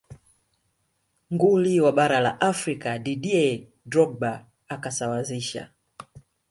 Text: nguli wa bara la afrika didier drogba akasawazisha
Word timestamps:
nguli 1.33 1.73
wa 1.83 1.91
bara 1.97 2.19
la 2.25 2.33
afrika 2.51 2.99
didier 3.03 3.61
drogba 3.91 4.45
akasawazisha 4.67 5.63